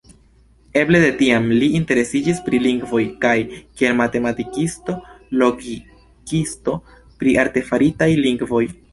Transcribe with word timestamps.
Eble 0.79 0.99
de 1.01 1.09
tiam 1.17 1.43
li 1.63 1.67
interesiĝis 1.79 2.39
pri 2.45 2.59
lingvoj 2.63 3.01
kaj, 3.25 3.33
kiel 3.81 3.93
matematikisto-logikisto, 3.99 6.75
pri 7.21 7.35
artefaritaj 7.43 8.09
lingvoj. 8.29 8.63